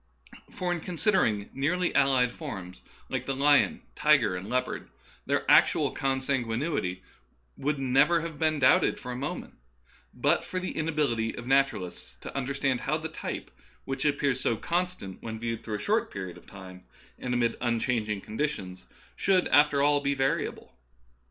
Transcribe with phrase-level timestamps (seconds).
[0.49, 4.89] For in considering nearly allied forms, like the lion, tiger, and leopard,
[5.27, 7.03] their actual con sanguinity
[7.55, 9.53] would never have been doubted for a moment
[10.11, 13.51] but for the inability of naturalists to un derstand how the type
[13.85, 16.83] which appears so constant, when viewed through a short period of time
[17.19, 20.73] and amid unchanging conditions, should after all be variable.